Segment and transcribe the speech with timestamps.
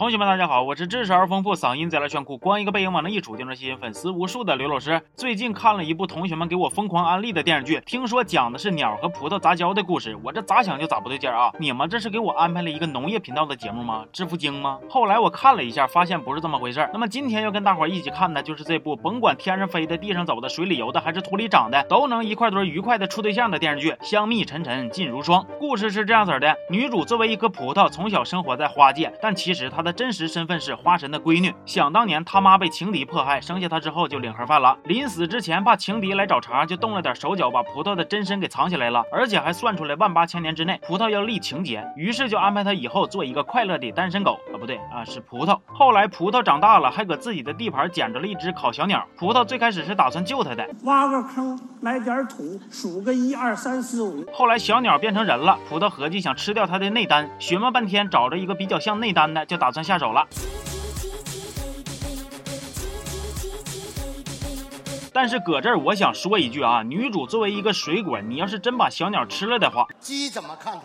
[0.00, 5.02] 同学们，大家好，我是知识而丰富、嗓音贼拉炫酷、光一个背影往那一杵就能吸引粉丝无数的刘老师。
[5.14, 11.52] 最近看了一部同学们给我疯狂安利的电视剧，听说讲的是鸟和葡萄杂交的故事，我这咋想就咋不对劲啊！
[11.58, 14.06] 你们这是给我安排了一个农业频道的节目吗？
[14.10, 14.78] 致富经吗？
[14.88, 16.88] 后来我看了一下，发现不是这么回事。
[16.94, 25.42] 那么今天要跟大伙一起看的就是这部，甭管天上飞的、地上走的、水里游的还是土里长的，都能一块堆愉快的处对象的电视剧《香蜜沉沉烬如霜》。
[25.58, 31.54] 故事是这样子的：女主作为一颗葡萄，从小生活在花界，但其实她的真实身份是花神的闺女。
[31.64, 34.76] 想当年，他妈被情敌迫害，生下她之后就领盒饭了。
[34.84, 45.58] 临死之前，怕情敌来找茬，就动了点手脚，把葡萄的真身给藏起来了，而且还算出来万八千年之内葡萄要立情节，于是就安排她以后做一个快乐的单身狗啊，不对啊，是葡萄。
[45.66, 49.06] 后来葡萄长大了，还搁自己的地盘捡着了一只烤小鸟。
[49.16, 54.24] 葡萄最开始是打算救它的，挖个坑，来点土，数个一二三四五。
[54.32, 60.26] 后来小鸟变成人了，葡萄合计想吃掉它的内丹，寻摸半天找着一个比较像内丹的，就打算下手了。
[65.12, 70.82] 但是搁这儿，我想说一句啊，女主作为一个水果，你要是真把小鸟吃了的话，鸡怎么看它？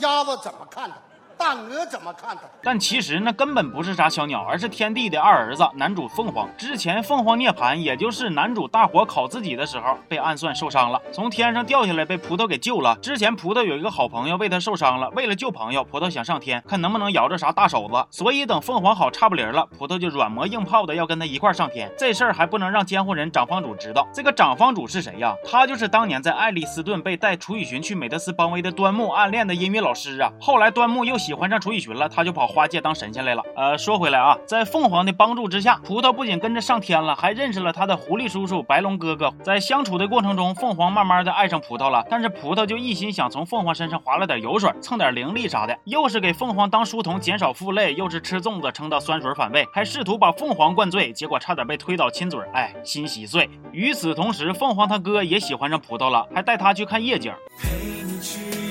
[0.00, 0.96] 鸭子怎么看它？
[1.38, 2.42] 大鹅怎么看他？
[2.62, 6.48] 但其实那根本不是啥小鸟，而是天帝的二儿子男主凤凰。
[6.56, 12.96] 之前凤凰涅槃，也就是男主大火烤自己的时候，被暗算受伤了，从天上掉下来，被葡萄给救了。
[13.02, 18.06] 之前葡萄有一个好朋友为他受伤了，为了救朋友，葡萄想上天，看能不能摇着啥大手子。
[18.10, 21.92] 所以等凤凰好差不离了，葡萄就软磨硬泡的要跟他一块上天。
[21.98, 24.08] 这事儿还不能让监护人长房主知道。
[24.12, 25.34] 这个长房主是谁呀？
[25.44, 30.32] 他就是当年在爱丽斯顿被带楚雨荨去美特斯邦威的端木暗恋的音乐老师啊。
[30.40, 33.42] 后来端木又喜欢上楚雨荨了，他就跑花界当神仙来了。
[33.56, 39.34] 呃，说回来啊，在凤凰的帮助之下，葡萄不仅跟着上天了，还认识了他的狐狸叔叔白龙哥哥。
[39.42, 53.50] 在相处的过程中，凤凰慢慢的爱上葡萄了，但是葡萄就一心想从凤凰身上划了点油水，蹭点灵力啥的，又是给凤凰当书童减少负累，又是吃粽子撑到酸水反胃，还试图把凤凰灌醉，结果差点被推倒亲嘴，哎，心稀碎。
[53.72, 57.32] 与此同时，凤凰他哥也喜欢上葡萄了，还带他去看夜景。
[57.60, 57.68] 陪
[58.04, 58.65] 你去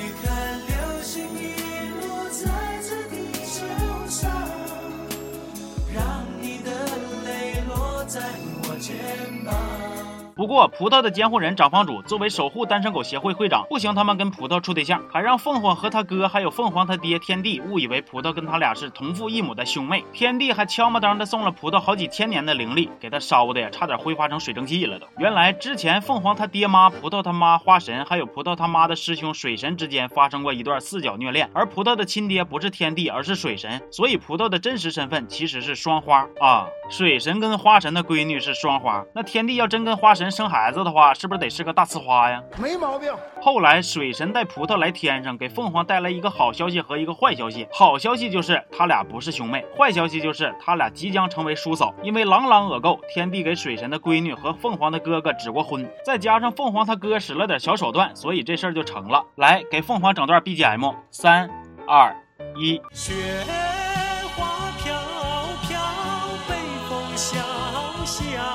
[10.35, 20.03] 不过，葡萄的监护人长房主作为守护单身狗协会会长，不行他们跟葡萄处对象，还让凤凰和他哥还有凤凰他爹天帝误以为葡萄跟他俩是同父异母的兄妹。
[20.11, 25.07] 天帝还悄么当的送了葡萄好几千年的灵力，给他烧的呀，差点挥发成水蒸气了都。
[25.19, 36.67] 原来之前凤凰他爹妈、葡萄他妈花神，还有葡萄他妈的师兄水神之间发生过一段四角虐恋，而葡萄的亲爹不是天帝，而是水神，所以葡萄的真实身份其实是双花啊。
[36.89, 42.41] 水神跟花神的闺女是双花，那天帝要真跟花神生孩子的话，是不是得是个大呲花呀？
[42.57, 43.13] 没毛病。
[43.41, 47.67] 后来水神带葡萄来天上，给凤凰带来一个好消息和一个坏消息。
[47.71, 51.93] 好消息就是他俩不是兄妹，坏消息就是他俩即将成为叔嫂。
[52.01, 59.23] 因为朗朗恶够，天帝给水神的闺女和凤凰的哥哥指过婚，再加上凤凰他哥使了点小手段，所以这事儿就成了。
[59.35, 61.49] 来，给凤凰整段 BGM，三、
[61.87, 62.15] 二、
[62.55, 62.81] 一。
[62.91, 63.13] 雪
[64.35, 64.45] 花
[64.83, 64.93] 飘
[65.67, 65.79] 飘，
[66.47, 66.55] 北
[66.89, 67.37] 风萧
[68.05, 68.54] 萧，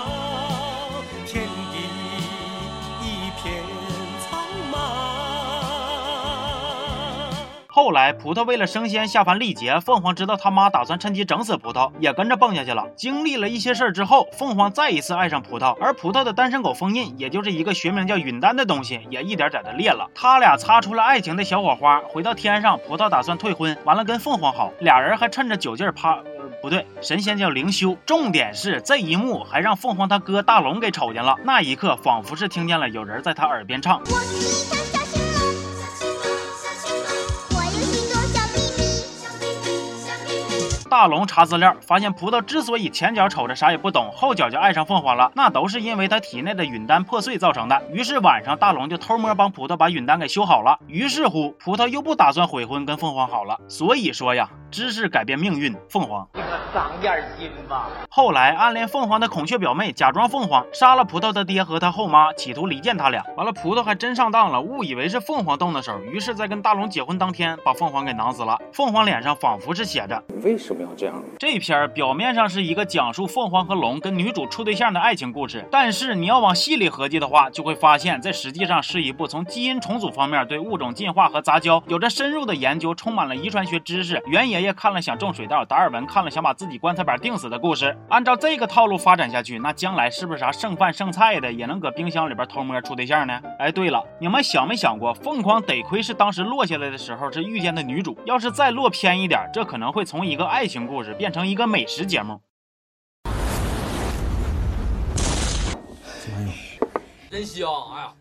[7.82, 12.86] 后来，葡萄为了升仙下凡历劫，凤凰知道他妈打算趁机整死葡萄，也跟着蹦下去了。
[12.94, 20.06] 经历了一些事儿之后，凤凰再一次爱上葡萄，而葡萄的单身狗封印，也就是一个学名叫允丹的东西，也一点点的裂了。
[20.14, 26.18] 他俩擦出了爱情的小火花，回到天上，葡萄打算退婚，完了跟凤凰好，俩人还趁着酒劲儿趴。
[26.60, 27.96] 不对，神仙叫灵修。
[28.04, 34.02] 重点是这一幕还让凤凰他哥大龙给瞅见了，那一刻仿佛是听见了有人在他耳边唱。
[40.90, 47.80] 大龙查资料，发现葡萄之所以前脚瞅着啥也不懂，后脚就爱上凤凰了，那都是因为他体内的陨丹破碎造成的。
[47.92, 50.76] 于是晚上，大龙就偷摸帮葡萄把陨丹给修好了。
[50.88, 53.56] 于是乎，葡萄又不打算悔婚，跟凤凰好了。
[53.68, 56.26] 所以说呀，知识改变命运，凤凰。
[56.72, 57.88] 长点心吧。
[58.08, 63.24] 后来，暗恋凤凰的孔雀表妹假装凤凰，杀了葡萄的爹和他后妈，企图离间他俩。
[63.36, 68.58] 完了，葡萄还真上当了，误以为是凤凰动的手，于是，在跟大龙结婚当天，把凤凰给囊死了。
[68.72, 71.14] 凤凰脸上仿佛是写着为什么要这样？
[71.38, 84.22] 这篇儿表面上是一个讲述凤凰和龙跟女主处对象的爱情故事，但是你要往细里合计的话，就会发现这实际上是一部从基因重组方面对物种进化和杂交有着深入的研究，充满了遗传学知识。
[84.26, 87.96] 袁爷爷看了想种水稻，达尔文看了想把自己棺材板钉死的故事。
[88.10, 93.40] 按照这个套路发展下去，那将来是不是啥剩饭剩菜的也能搁冰箱里边偷摸处对象呢？
[93.58, 102.38] 哎，对了，你们想没想过，凤凰得亏是当时落下来的时候是遇见的女主，要是再落偏一点，这可能会从一个爱情故事变成一个美食节目。
[107.30, 107.70] 真香！
[107.94, 108.12] 哎呀，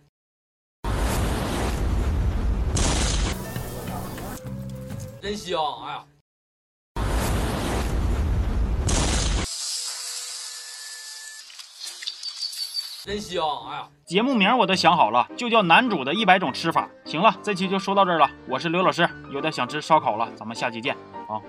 [5.22, 5.60] 真香！
[5.84, 6.06] 哎呀，
[13.06, 13.44] 真香！
[13.70, 13.88] 哎呀。
[14.06, 16.90] 节目名我都想好了，就叫男主的一百种吃法。
[17.06, 18.30] 行了，这期就说到这儿了。
[18.48, 20.94] 我是刘老师，有点想吃烧烤了，咱们下期见
[21.28, 21.40] 啊。